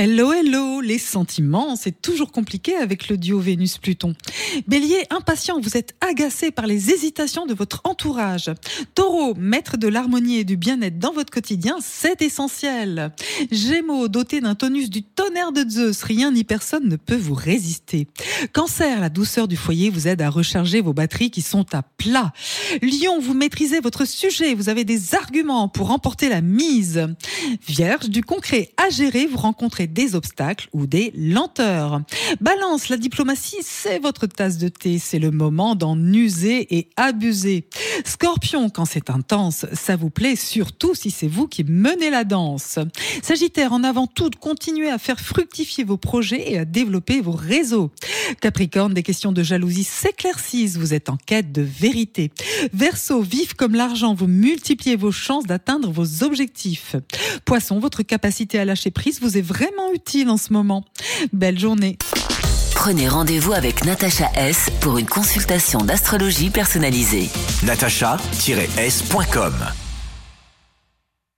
[0.00, 4.14] Hello, hello, les sentiments, c'est toujours compliqué avec le duo Vénus-Pluton.
[4.68, 8.48] Bélier, impatient, vous êtes agacé par les hésitations de votre entourage.
[8.94, 13.12] Taureau, maître de l'harmonie et du bien-être dans votre quotidien, c'est essentiel.
[13.50, 18.06] Gémeaux, doté d'un tonus du tonnerre de Zeus, rien ni personne ne peut vous résister.
[18.52, 22.32] Cancer, la douceur du foyer vous aide à recharger vos batteries qui sont à plat.
[22.82, 27.06] Lion, vous maîtrisez votre sujet, vous avez des arguments pour remporter la mise.
[27.66, 32.02] Vierge, du concret à gérer, vous rencontrez des obstacles ou des lenteurs.
[32.40, 34.98] Balance, la diplomatie, c'est votre tasse de thé.
[34.98, 37.66] C'est le moment d'en user et abuser.
[38.04, 42.78] Scorpion, quand c'est intense, ça vous plaît surtout si c'est vous qui menez la danse.
[43.22, 47.90] Sagittaire, en avant tout, continuez à faire fructifier vos projets et à développer vos réseaux.
[48.40, 50.76] Capricorne, des questions de jalousie s'éclaircissent.
[50.76, 52.30] Vous êtes en quête de vérité.
[52.72, 56.96] Verseau, vif comme l'argent, vous multipliez vos chances d'atteindre vos objectifs.
[57.44, 60.84] Poisson, votre capacité à lâcher prise vous est vraiment utile en ce moment.
[61.32, 61.96] Belle journée.
[62.74, 67.28] Prenez rendez-vous avec Natacha S pour une consultation d'astrologie personnalisée.
[67.64, 69.54] natacha-s.com